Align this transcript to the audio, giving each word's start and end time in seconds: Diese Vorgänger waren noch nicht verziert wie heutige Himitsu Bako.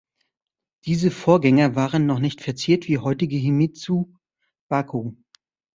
Diese 0.85 1.11
Vorgänger 1.11 1.75
waren 1.75 2.07
noch 2.07 2.17
nicht 2.17 2.41
verziert 2.41 2.87
wie 2.87 2.97
heutige 2.97 3.37
Himitsu 3.37 4.11
Bako. 4.67 5.15